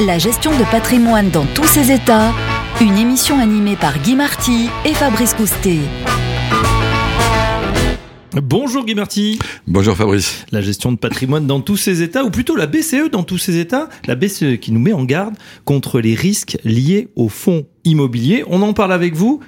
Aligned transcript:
La 0.00 0.18
gestion 0.18 0.50
de 0.50 0.64
patrimoine 0.72 1.30
dans 1.30 1.46
tous 1.54 1.66
ses 1.66 1.92
états, 1.92 2.32
une 2.80 2.98
émission 2.98 3.38
animée 3.38 3.76
par 3.76 3.96
Guy 4.00 4.16
Marty 4.16 4.68
et 4.84 4.92
Fabrice 4.92 5.34
Coustet. 5.34 5.78
Bonjour 8.32 8.84
Guy 8.84 8.96
Marty. 8.96 9.38
Bonjour 9.68 9.96
Fabrice. 9.96 10.46
La 10.50 10.62
gestion 10.62 10.90
de 10.90 10.96
patrimoine 10.96 11.46
dans 11.46 11.60
tous 11.60 11.76
ses 11.76 12.02
états, 12.02 12.24
ou 12.24 12.30
plutôt 12.30 12.56
la 12.56 12.66
BCE 12.66 13.08
dans 13.12 13.22
tous 13.22 13.38
ses 13.38 13.60
états, 13.60 13.88
la 14.08 14.16
BCE 14.16 14.58
qui 14.60 14.72
nous 14.72 14.80
met 14.80 14.92
en 14.92 15.04
garde 15.04 15.36
contre 15.64 16.00
les 16.00 16.16
risques 16.16 16.58
liés 16.64 17.10
aux 17.14 17.28
fonds 17.28 17.64
immobiliers. 17.84 18.42
On 18.48 18.62
en 18.62 18.72
parle 18.72 18.92
avec 18.92 19.14
vous. 19.14 19.38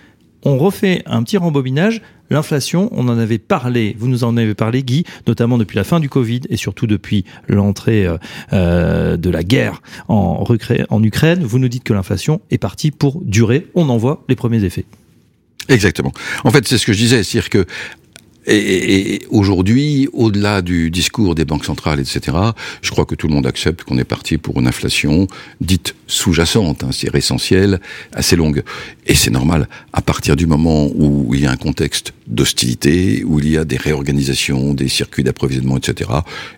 On 0.42 0.58
refait 0.58 1.02
un 1.06 1.22
petit 1.22 1.36
rembobinage. 1.36 2.02
L'inflation, 2.30 2.88
on 2.92 3.08
en 3.08 3.18
avait 3.18 3.38
parlé, 3.38 3.94
vous 3.98 4.08
nous 4.08 4.24
en 4.24 4.36
avez 4.36 4.54
parlé 4.54 4.82
Guy, 4.82 5.04
notamment 5.26 5.58
depuis 5.58 5.76
la 5.76 5.84
fin 5.84 6.00
du 6.00 6.08
Covid 6.08 6.40
et 6.50 6.56
surtout 6.56 6.86
depuis 6.86 7.24
l'entrée 7.48 8.04
euh, 8.04 8.18
euh, 8.52 9.16
de 9.16 9.30
la 9.30 9.44
guerre 9.44 9.80
en, 10.08 10.44
en 10.90 11.02
Ukraine. 11.02 11.44
Vous 11.44 11.58
nous 11.58 11.68
dites 11.68 11.84
que 11.84 11.92
l'inflation 11.92 12.40
est 12.50 12.58
partie 12.58 12.90
pour 12.90 13.20
durer. 13.22 13.68
On 13.74 13.88
en 13.88 13.96
voit 13.96 14.24
les 14.28 14.34
premiers 14.34 14.64
effets. 14.64 14.86
Exactement. 15.68 16.12
En 16.44 16.50
fait, 16.50 16.66
c'est 16.66 16.78
ce 16.78 16.86
que 16.86 16.92
je 16.92 16.98
disais, 16.98 17.22
c'est-à-dire 17.22 17.50
que 17.50 17.66
et, 18.46 19.22
aujourd'hui, 19.30 20.08
au-delà 20.12 20.62
du 20.62 20.90
discours 20.90 21.34
des 21.34 21.44
banques 21.44 21.64
centrales, 21.64 22.00
etc., 22.00 22.36
je 22.82 22.90
crois 22.90 23.04
que 23.04 23.14
tout 23.14 23.26
le 23.28 23.34
monde 23.34 23.46
accepte 23.46 23.84
qu'on 23.84 23.98
est 23.98 24.04
parti 24.04 24.38
pour 24.38 24.60
une 24.60 24.66
inflation 24.66 25.26
dite 25.60 25.94
sous-jacente, 26.06 26.84
hein, 26.84 26.90
c'est 26.92 27.12
essentiel, 27.14 27.80
assez 28.12 28.36
longue. 28.36 28.62
Et 29.06 29.14
c'est 29.14 29.30
normal, 29.30 29.68
à 29.92 30.02
partir 30.02 30.36
du 30.36 30.46
moment 30.46 30.88
où 30.94 31.34
il 31.34 31.40
y 31.40 31.46
a 31.46 31.50
un 31.50 31.56
contexte 31.56 32.12
d'hostilité, 32.26 33.24
où 33.24 33.38
il 33.40 33.48
y 33.48 33.56
a 33.56 33.64
des 33.64 33.76
réorganisations, 33.76 34.74
des 34.74 34.88
circuits 34.88 35.24
d'approvisionnement, 35.24 35.78
etc., 35.78 36.10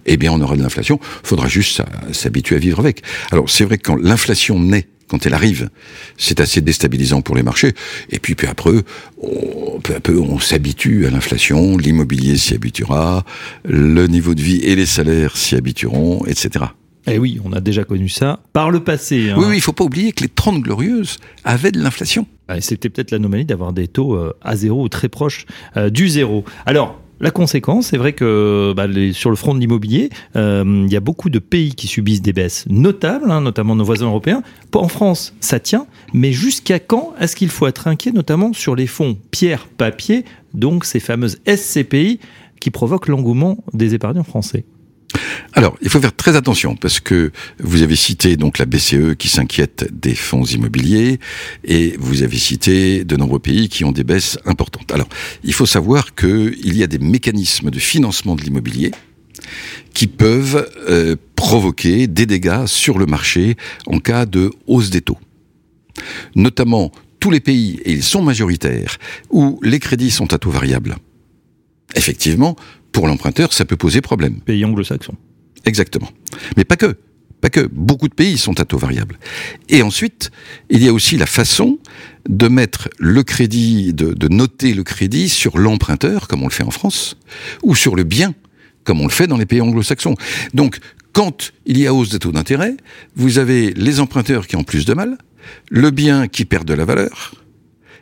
eh 0.06 0.16
bien 0.16 0.32
on 0.32 0.40
aura 0.40 0.56
de 0.56 0.62
l'inflation. 0.62 0.98
Faudra 1.22 1.48
juste 1.48 1.82
s'habituer 2.12 2.56
à 2.56 2.58
vivre 2.58 2.80
avec. 2.80 3.02
Alors 3.30 3.48
c'est 3.48 3.64
vrai 3.64 3.78
que 3.78 3.84
quand 3.84 3.96
l'inflation 3.96 4.58
naît 4.58 4.86
quand 5.08 5.26
elle 5.26 5.34
arrive. 5.34 5.70
C'est 6.16 6.40
assez 6.40 6.60
déstabilisant 6.60 7.22
pour 7.22 7.34
les 7.34 7.42
marchés. 7.42 7.72
Et 8.10 8.18
puis 8.18 8.34
peu 8.34 8.46
à 8.46 8.54
peu, 8.54 8.82
on, 9.20 9.80
peu 9.80 9.94
à 9.94 10.00
peu, 10.00 10.18
on 10.18 10.38
s'habitue 10.38 11.06
à 11.06 11.10
l'inflation, 11.10 11.76
l'immobilier 11.76 12.36
s'y 12.36 12.54
habituera, 12.54 13.24
le 13.64 14.06
niveau 14.06 14.34
de 14.34 14.42
vie 14.42 14.58
et 14.58 14.76
les 14.76 14.86
salaires 14.86 15.36
s'y 15.36 15.56
habitueront, 15.56 16.24
etc. 16.26 16.66
Eh 17.10 17.18
oui, 17.18 17.40
on 17.42 17.52
a 17.52 17.60
déjà 17.60 17.84
connu 17.84 18.08
ça 18.08 18.40
par 18.52 18.70
le 18.70 18.80
passé. 18.80 19.30
Hein. 19.30 19.36
Oui, 19.38 19.46
oui, 19.48 19.56
il 19.56 19.60
faut 19.62 19.72
pas 19.72 19.84
oublier 19.84 20.12
que 20.12 20.22
les 20.22 20.28
30 20.28 20.60
glorieuses 20.60 21.16
avaient 21.42 21.72
de 21.72 21.80
l'inflation. 21.80 22.26
C'était 22.60 22.88
peut-être 22.88 23.10
l'anomalie 23.10 23.44
d'avoir 23.44 23.72
des 23.72 23.88
taux 23.88 24.14
euh, 24.14 24.34
à 24.42 24.56
zéro 24.56 24.82
ou 24.82 24.88
très 24.88 25.08
proches 25.08 25.46
euh, 25.76 25.90
du 25.90 26.08
zéro. 26.08 26.44
Alors, 26.64 27.00
la 27.20 27.30
conséquence, 27.30 27.88
c'est 27.88 27.96
vrai 27.96 28.12
que 28.12 28.72
bah, 28.76 28.86
sur 29.12 29.30
le 29.30 29.36
front 29.36 29.54
de 29.54 29.60
l'immobilier, 29.60 30.10
euh, 30.36 30.84
il 30.86 30.92
y 30.92 30.96
a 30.96 31.00
beaucoup 31.00 31.30
de 31.30 31.38
pays 31.38 31.74
qui 31.74 31.86
subissent 31.88 32.22
des 32.22 32.32
baisses 32.32 32.64
notables, 32.68 33.30
hein, 33.30 33.40
notamment 33.40 33.74
nos 33.74 33.84
voisins 33.84 34.06
européens. 34.06 34.42
En 34.74 34.88
France, 34.88 35.34
ça 35.40 35.58
tient, 35.58 35.86
mais 36.12 36.32
jusqu'à 36.32 36.78
quand 36.78 37.14
est-ce 37.20 37.34
qu'il 37.34 37.48
faut 37.48 37.66
être 37.66 37.88
inquiet, 37.88 38.12
notamment 38.12 38.52
sur 38.52 38.76
les 38.76 38.86
fonds 38.86 39.18
pierre-papier, 39.30 40.24
donc 40.54 40.84
ces 40.84 41.00
fameuses 41.00 41.40
SCPI 41.46 42.20
qui 42.60 42.70
provoquent 42.70 43.08
l'engouement 43.08 43.58
des 43.72 43.94
épargnants 43.94 44.24
français? 44.24 44.64
Alors, 45.54 45.76
il 45.80 45.88
faut 45.88 46.00
faire 46.00 46.14
très 46.14 46.36
attention 46.36 46.76
parce 46.76 47.00
que 47.00 47.32
vous 47.58 47.82
avez 47.82 47.96
cité 47.96 48.36
donc 48.36 48.58
la 48.58 48.66
BCE 48.66 49.14
qui 49.18 49.28
s'inquiète 49.28 49.88
des 49.92 50.14
fonds 50.14 50.44
immobiliers 50.44 51.18
et 51.64 51.96
vous 51.98 52.22
avez 52.22 52.36
cité 52.36 53.04
de 53.04 53.16
nombreux 53.16 53.38
pays 53.38 53.68
qui 53.68 53.84
ont 53.84 53.92
des 53.92 54.04
baisses 54.04 54.38
importantes. 54.44 54.92
Alors, 54.92 55.08
il 55.44 55.54
faut 55.54 55.66
savoir 55.66 56.14
qu'il 56.14 56.76
y 56.76 56.82
a 56.82 56.86
des 56.86 56.98
mécanismes 56.98 57.70
de 57.70 57.78
financement 57.78 58.36
de 58.36 58.42
l'immobilier 58.42 58.90
qui 59.94 60.06
peuvent 60.06 60.70
euh, 60.88 61.16
provoquer 61.34 62.06
des 62.06 62.26
dégâts 62.26 62.66
sur 62.66 62.98
le 62.98 63.06
marché 63.06 63.56
en 63.86 64.00
cas 64.00 64.26
de 64.26 64.50
hausse 64.66 64.90
des 64.90 65.00
taux. 65.00 65.18
Notamment 66.34 66.92
tous 67.20 67.30
les 67.30 67.40
pays, 67.40 67.80
et 67.84 67.92
ils 67.92 68.04
sont 68.04 68.22
majoritaires, 68.22 68.98
où 69.30 69.58
les 69.62 69.80
crédits 69.80 70.10
sont 70.10 70.32
à 70.32 70.38
taux 70.38 70.50
variable. 70.50 70.96
Effectivement, 71.96 72.54
pour 72.92 73.08
l'emprunteur, 73.08 73.52
ça 73.52 73.64
peut 73.64 73.76
poser 73.76 74.00
problème. 74.00 74.40
Pays 74.40 74.64
anglo-saxons. 74.64 75.16
Exactement. 75.68 76.10
Mais 76.56 76.64
pas 76.64 76.76
que. 76.76 76.96
Pas 77.42 77.50
que. 77.50 77.68
Beaucoup 77.70 78.08
de 78.08 78.14
pays 78.14 78.38
sont 78.38 78.58
à 78.58 78.64
taux 78.64 78.78
variable. 78.78 79.18
Et 79.68 79.82
ensuite, 79.82 80.30
il 80.70 80.82
y 80.82 80.88
a 80.88 80.92
aussi 80.94 81.18
la 81.18 81.26
façon 81.26 81.78
de 82.28 82.48
mettre 82.48 82.88
le 82.98 83.22
crédit, 83.22 83.92
de, 83.92 84.14
de 84.14 84.28
noter 84.28 84.72
le 84.72 84.82
crédit 84.82 85.28
sur 85.28 85.58
l'emprunteur, 85.58 86.26
comme 86.26 86.42
on 86.42 86.48
le 86.48 86.52
fait 86.52 86.64
en 86.64 86.70
France, 86.70 87.18
ou 87.62 87.74
sur 87.74 87.96
le 87.96 88.04
bien, 88.04 88.34
comme 88.84 89.00
on 89.02 89.06
le 89.06 89.12
fait 89.12 89.26
dans 89.26 89.36
les 89.36 89.46
pays 89.46 89.60
anglo-saxons. 89.60 90.16
Donc, 90.54 90.78
quand 91.12 91.52
il 91.66 91.78
y 91.78 91.86
a 91.86 91.92
hausse 91.92 92.08
des 92.08 92.18
taux 92.18 92.32
d'intérêt, 92.32 92.76
vous 93.14 93.38
avez 93.38 93.74
les 93.74 94.00
emprunteurs 94.00 94.46
qui 94.46 94.56
ont 94.56 94.64
plus 94.64 94.86
de 94.86 94.94
mal, 94.94 95.18
le 95.70 95.90
bien 95.90 96.28
qui 96.28 96.46
perd 96.46 96.66
de 96.66 96.74
la 96.74 96.86
valeur, 96.86 97.34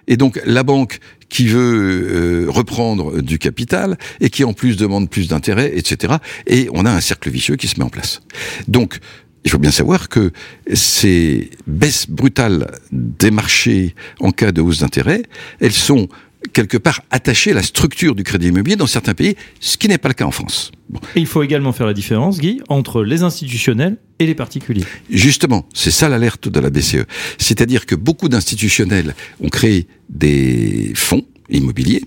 et 0.06 0.16
donc 0.16 0.40
la 0.44 0.62
banque 0.62 1.00
qui 1.28 1.48
veut 1.48 2.46
euh, 2.46 2.46
reprendre 2.48 3.20
du 3.20 3.38
capital 3.38 3.96
et 4.20 4.30
qui 4.30 4.44
en 4.44 4.52
plus 4.52 4.76
demande 4.76 5.10
plus 5.10 5.28
d'intérêt, 5.28 5.72
etc. 5.76 6.14
Et 6.46 6.68
on 6.72 6.84
a 6.84 6.90
un 6.90 7.00
cercle 7.00 7.30
vicieux 7.30 7.56
qui 7.56 7.68
se 7.68 7.78
met 7.78 7.84
en 7.84 7.90
place. 7.90 8.22
Donc 8.68 8.98
il 9.44 9.50
faut 9.50 9.58
bien 9.58 9.70
savoir 9.70 10.08
que 10.08 10.32
ces 10.74 11.50
baisses 11.68 12.10
brutales 12.10 12.72
des 12.90 13.30
marchés 13.30 13.94
en 14.18 14.32
cas 14.32 14.50
de 14.50 14.60
hausse 14.60 14.80
d'intérêt, 14.80 15.22
elles 15.60 15.72
sont 15.72 16.08
quelque 16.52 16.76
part 16.76 17.02
attachées 17.10 17.52
à 17.52 17.54
la 17.54 17.62
structure 17.62 18.14
du 18.14 18.24
crédit 18.24 18.48
immobilier 18.48 18.76
dans 18.76 18.86
certains 18.86 19.14
pays, 19.14 19.36
ce 19.60 19.76
qui 19.76 19.88
n'est 19.88 19.98
pas 19.98 20.08
le 20.08 20.14
cas 20.14 20.24
en 20.24 20.30
France. 20.30 20.72
Et 21.14 21.20
il 21.20 21.26
faut 21.26 21.42
également 21.42 21.72
faire 21.72 21.86
la 21.86 21.94
différence, 21.94 22.38
Guy, 22.38 22.60
entre 22.68 23.02
les 23.02 23.22
institutionnels 23.22 23.96
et 24.18 24.26
les 24.26 24.34
particuliers. 24.34 24.84
Justement, 25.10 25.66
c'est 25.74 25.90
ça 25.90 26.08
l'alerte 26.08 26.48
de 26.48 26.60
la 26.60 26.70
BCE. 26.70 27.04
C'est-à-dire 27.38 27.86
que 27.86 27.94
beaucoup 27.94 28.28
d'institutionnels 28.28 29.14
ont 29.40 29.48
créé 29.48 29.86
des 30.08 30.92
fonds 30.94 31.24
immobiliers 31.50 32.02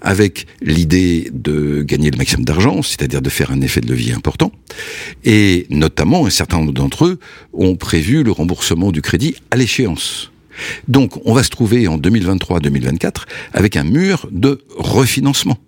avec 0.00 0.46
l'idée 0.60 1.30
de 1.32 1.82
gagner 1.82 2.10
le 2.10 2.18
maximum 2.18 2.44
d'argent, 2.44 2.82
c'est-à-dire 2.82 3.22
de 3.22 3.30
faire 3.30 3.50
un 3.50 3.60
effet 3.60 3.80
de 3.80 3.88
levier 3.88 4.12
important. 4.12 4.52
Et 5.24 5.66
notamment, 5.70 6.26
un 6.26 6.30
certain 6.30 6.58
nombre 6.58 6.72
d'entre 6.72 7.06
eux 7.06 7.18
ont 7.52 7.76
prévu 7.76 8.22
le 8.22 8.30
remboursement 8.30 8.92
du 8.92 9.02
crédit 9.02 9.36
à 9.50 9.56
l'échéance. 9.56 10.30
Donc, 10.88 11.20
on 11.24 11.32
va 11.32 11.42
se 11.42 11.50
trouver 11.50 11.88
en 11.88 11.98
2023-2024 11.98 13.24
avec 13.52 13.76
un 13.76 13.84
mur 13.84 14.28
de 14.30 14.62
refinancement. 14.76 15.58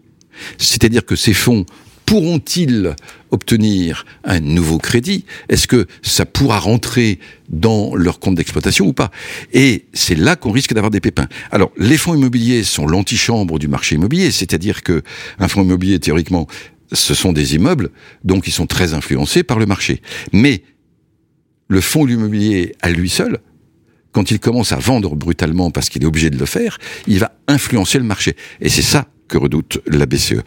C'est-à-dire 0.59 1.05
que 1.05 1.17
ces 1.17 1.35
fonds 1.35 1.65
pourront-ils 2.07 2.95
obtenir 3.33 4.07
un 4.25 4.41
nouveau 4.41 4.79
crédit? 4.79 5.25
Est-ce 5.49 5.67
que 5.67 5.87
ça 6.03 6.25
pourra 6.25 6.61
rentrer 6.61 7.19
dans 7.49 7.95
leur 7.97 8.21
compte 8.21 8.37
d'exploitation 8.37 8.87
ou 8.87 8.93
pas? 8.93 9.11
Et 9.53 9.87
c'est 9.93 10.15
là 10.15 10.37
qu'on 10.37 10.53
risque 10.53 10.73
d'avoir 10.73 10.93
des 10.93 11.01
pépins. 11.01 11.27
Alors, 11.51 11.73
les 11.77 11.99
fonds 11.99 12.15
immobiliers 12.15 12.63
sont 12.63 12.87
l'antichambre 12.87 13.59
du 13.59 13.67
marché 13.67 13.97
immobilier, 13.97 14.31
c'est-à-dire 14.31 14.83
que 14.83 15.03
un 15.39 15.49
fonds 15.49 15.63
immobilier, 15.63 15.99
théoriquement, 15.99 16.47
ce 16.93 17.15
sont 17.15 17.33
des 17.33 17.57
immeubles, 17.57 17.91
donc 18.23 18.47
ils 18.47 18.53
sont 18.53 18.67
très 18.67 18.95
influencés 18.95 19.43
par 19.43 19.59
le 19.59 19.67
marché. 19.67 20.01
Mais 20.33 20.63
le 21.69 21.81
fonds 21.81 22.07
immobilier 22.07 22.77
à 22.81 22.91
lui 22.91 23.11
seul, 23.11 23.41
quand 24.17 24.31
il 24.31 24.41
commence 24.41 24.73
à 24.73 24.77
vendre 24.77 25.15
brutalement 25.15 25.71
parce 25.71 25.91
qu'il 25.91 26.03
est 26.03 26.07
obligé 26.07 26.31
de 26.31 26.39
le 26.39 26.47
faire, 26.47 26.79
il 27.07 27.19
va 27.19 27.33
influencer 27.49 27.99
le 27.99 28.05
marché. 28.05 28.35
Et 28.63 28.71
c'est 28.71 28.81
ça 28.81 29.05
que 29.29 29.37
redoute 29.37 29.83
la 29.87 30.07
BCE. 30.07 30.41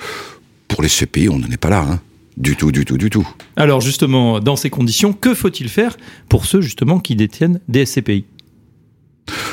Pour 0.68 0.82
les 0.82 0.90
CPI, 0.90 1.30
on 1.30 1.38
n'en 1.38 1.48
est 1.52 1.58
pas 1.58 1.70
là. 1.70 1.86
Hein. 1.88 2.00
Du 2.36 2.56
tout, 2.56 2.72
du 2.72 2.84
tout, 2.84 2.98
du 2.98 3.12
tout. 3.12 3.28
Alors 3.58 3.80
justement, 3.80 4.40
dans 4.40 4.56
ces 4.56 4.72
conditions, 4.72 5.14
que 5.14 5.36
faut-il 5.36 5.70
faire 5.70 5.98
pour 6.30 6.48
ceux 6.48 6.62
justement 6.62 7.00
qui 7.00 7.16
détiennent 7.16 7.60
des 7.68 7.86
SCPI 7.86 8.26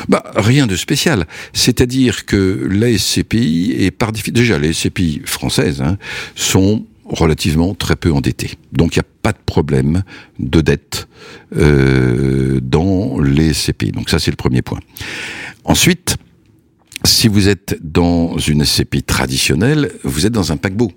bah, 0.08 0.24
rien 0.34 0.66
de 0.66 0.76
spécial. 0.76 1.26
C'est-à-dire 1.52 2.24
que 2.24 2.66
la 2.70 2.96
SCPI 2.96 3.74
est 3.78 3.90
par 3.90 4.12
déjà 4.12 4.58
les 4.58 4.72
SCPI 4.72 5.20
françaises 5.26 5.82
hein, 5.82 5.98
sont 6.34 6.86
relativement 7.04 7.74
très 7.74 7.96
peu 7.96 8.10
endettées. 8.10 8.52
Donc 8.72 8.96
il 8.96 9.00
n'y 9.00 9.02
a 9.02 9.08
pas 9.26 9.32
de 9.32 9.44
problème 9.44 10.04
de 10.38 10.60
dette 10.60 11.08
euh, 11.56 12.60
dans 12.62 13.18
les 13.18 13.52
SCPI. 13.52 13.90
Donc 13.90 14.08
ça 14.08 14.20
c'est 14.20 14.30
le 14.30 14.36
premier 14.36 14.62
point. 14.62 14.78
Ensuite, 15.64 16.16
si 17.04 17.26
vous 17.26 17.48
êtes 17.48 17.76
dans 17.82 18.38
une 18.38 18.64
SCPI 18.64 19.02
traditionnelle, 19.02 19.90
vous 20.04 20.26
êtes 20.26 20.32
dans 20.32 20.52
un 20.52 20.56
paquebot. 20.56 20.92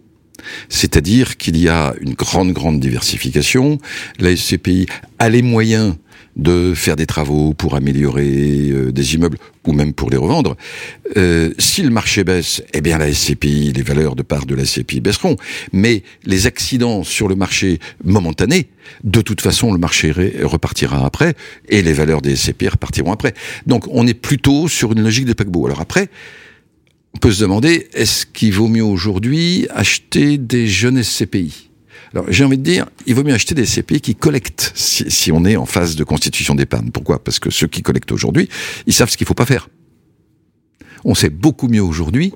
C'est-à-dire 0.70 1.38
qu'il 1.38 1.58
y 1.58 1.68
a 1.68 1.94
une 2.02 2.14
grande, 2.14 2.54
grande 2.54 2.80
diversification. 2.80 3.78
La 4.20 4.36
SCPI 4.36 4.88
a 5.20 5.30
les 5.30 5.42
moyens 5.42 5.96
de 6.36 6.74
faire 6.74 6.96
des 6.96 7.06
travaux 7.06 7.54
pour 7.54 7.76
améliorer 7.76 8.70
euh, 8.70 8.92
des 8.92 9.16
immeubles 9.16 9.38
ou 9.68 9.74
même 9.74 9.94
pour 9.94 10.10
les 10.10 10.18
revendre. 10.18 10.56
Euh, 11.18 11.54
si 11.60 11.84
le 11.84 11.90
marché 11.90 12.24
baisse, 12.24 12.64
eh 12.74 12.82
bien 12.82 12.98
la 12.98 13.14
SCPI, 13.14 13.74
les 13.74 13.82
valeurs 13.82 14.16
de 14.16 14.24
part 14.24 14.46
de 14.46 14.56
la 14.56 14.66
SCPI 14.66 15.02
baisseront. 15.02 15.36
Mais 15.74 16.04
les 16.24 16.48
accidents 16.48 17.04
sur 17.04 17.28
le 17.28 17.36
marché 17.36 17.80
momentané, 18.04 18.70
de 19.04 19.22
toute 19.22 19.42
façon, 19.42 19.74
le 19.74 19.80
marché 19.80 20.12
repartira 20.42 21.06
après 21.06 21.34
et 21.68 21.82
les 21.82 21.94
valeurs 21.94 22.22
des 22.22 22.36
SCPI 22.36 22.70
repartiront 22.70 23.12
après. 23.12 23.34
Donc 23.68 23.86
on 23.90 24.08
est 24.08 24.14
plutôt 24.14 24.68
sur 24.68 24.94
une 24.94 25.04
logique 25.04 25.26
de 25.26 25.34
paquebot. 25.34 25.66
Alors 25.68 25.82
après, 25.82 26.10
on 27.16 27.18
peut 27.18 27.32
se 27.32 27.42
demander, 27.42 27.88
est-ce 27.94 28.26
qu'il 28.26 28.54
vaut 28.54 28.68
mieux 28.68 28.84
aujourd'hui 28.84 29.68
acheter 29.72 30.38
des 30.38 30.68
jeunes 30.68 31.02
SCPI 31.02 31.70
Alors 32.14 32.26
j'ai 32.30 32.44
envie 32.44 32.58
de 32.58 32.64
dire, 32.64 32.86
il 33.08 33.16
vaut 33.16 33.24
mieux 33.24 33.34
acheter 33.34 33.56
des 33.56 33.66
CPI 33.66 34.02
qui 34.02 34.16
collectent 34.16 34.72
si, 34.76 35.10
si 35.10 35.32
on 35.32 35.44
est 35.46 35.56
en 35.56 35.66
phase 35.66 35.96
de 35.96 36.04
constitution 36.04 36.56
d'épargne. 36.56 36.92
Pourquoi? 36.92 37.24
Parce 37.24 37.40
que 37.40 37.50
ceux 37.50 37.68
qui 37.68 37.82
collectent 37.82 38.12
aujourd'hui, 38.12 38.48
ils 38.86 38.94
savent 38.94 39.10
ce 39.10 39.18
qu'il 39.18 39.28
faut 39.28 39.34
pas 39.34 39.46
faire. 39.46 39.70
On 41.04 41.16
sait 41.16 41.30
beaucoup 41.30 41.68
mieux 41.68 41.82
aujourd'hui 41.82 42.34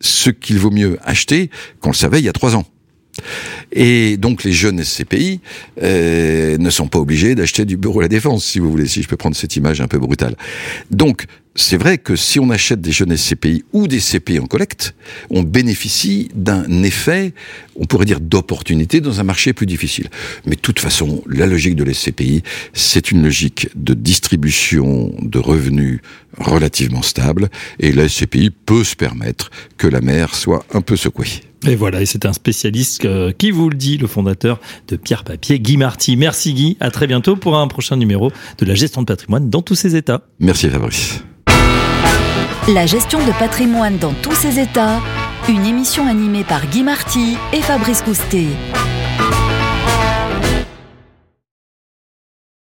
ce 0.00 0.30
qu'il 0.30 0.58
vaut 0.58 0.70
mieux 0.70 0.98
acheter 1.02 1.50
qu'on 1.80 1.90
le 1.90 1.94
savait 1.94 2.18
il 2.18 2.24
y 2.24 2.28
a 2.28 2.32
trois 2.32 2.56
ans. 2.56 2.66
Et 3.72 4.16
donc 4.16 4.44
les 4.44 4.52
jeunes 4.52 4.82
SCPI 4.82 5.40
euh, 5.82 6.58
ne 6.58 6.70
sont 6.70 6.88
pas 6.88 6.98
obligés 6.98 7.34
d'acheter 7.34 7.64
du 7.64 7.76
bureau 7.76 8.00
à 8.00 8.02
la 8.02 8.08
défense, 8.08 8.44
si 8.44 8.58
vous 8.58 8.70
voulez, 8.70 8.86
si 8.86 9.02
je 9.02 9.08
peux 9.08 9.16
prendre 9.16 9.36
cette 9.36 9.56
image 9.56 9.80
un 9.80 9.88
peu 9.88 9.98
brutale. 9.98 10.36
Donc 10.90 11.26
c'est 11.56 11.76
vrai 11.76 11.98
que 11.98 12.16
si 12.16 12.40
on 12.40 12.50
achète 12.50 12.80
des 12.80 12.90
jeunes 12.90 13.16
SCPI 13.16 13.64
ou 13.72 13.86
des 13.86 14.00
CPI 14.00 14.40
en 14.40 14.46
collecte, 14.46 14.94
on 15.30 15.42
bénéficie 15.42 16.28
d'un 16.34 16.82
effet, 16.82 17.32
on 17.76 17.84
pourrait 17.84 18.06
dire 18.06 18.20
d'opportunité 18.20 19.00
dans 19.00 19.20
un 19.20 19.22
marché 19.22 19.52
plus 19.52 19.66
difficile. 19.66 20.08
Mais 20.46 20.56
de 20.56 20.60
toute 20.60 20.80
façon, 20.80 21.22
la 21.28 21.46
logique 21.46 21.76
de 21.76 21.84
l'SCPI, 21.84 22.42
c'est 22.72 23.10
une 23.10 23.22
logique 23.22 23.68
de 23.76 23.94
distribution 23.94 25.14
de 25.22 25.38
revenus 25.38 26.00
relativement 26.38 27.02
stable, 27.02 27.48
et 27.78 27.92
la 27.92 28.08
SCPI 28.08 28.50
peut 28.50 28.82
se 28.82 28.96
permettre 28.96 29.50
que 29.76 29.86
la 29.86 30.00
mer 30.00 30.34
soit 30.34 30.64
un 30.72 30.80
peu 30.80 30.96
secouée. 30.96 31.28
Et 31.66 31.76
voilà, 31.76 32.02
et 32.02 32.06
c'est 32.06 32.26
un 32.26 32.32
spécialiste 32.32 33.04
euh, 33.04 33.32
qui 33.32 33.50
vous 33.50 33.70
le 33.70 33.76
dit, 33.76 33.96
le 33.96 34.06
fondateur 34.06 34.60
de 34.88 34.96
Pierre 34.96 35.24
Papier, 35.24 35.60
Guy 35.60 35.76
Marty. 35.76 36.16
Merci 36.16 36.52
Guy, 36.52 36.76
à 36.80 36.90
très 36.90 37.06
bientôt 37.06 37.36
pour 37.36 37.56
un 37.56 37.68
prochain 37.68 37.96
numéro 37.96 38.32
de 38.58 38.66
la 38.66 38.74
gestion 38.74 39.00
de 39.00 39.06
patrimoine 39.06 39.48
dans 39.48 39.62
tous 39.62 39.76
ses 39.76 39.96
états. 39.96 40.22
Merci 40.40 40.68
Fabrice. 40.68 41.22
La 42.68 42.86
gestion 42.86 43.18
de 43.18 43.30
patrimoine 43.32 43.98
dans 43.98 44.14
tous 44.14 44.32
ses 44.32 44.58
états, 44.58 44.98
une 45.50 45.66
émission 45.66 46.06
animée 46.06 46.44
par 46.44 46.66
Guy 46.66 46.82
Marty 46.82 47.36
et 47.52 47.60
Fabrice 47.60 48.00
Coustet. 48.00 48.46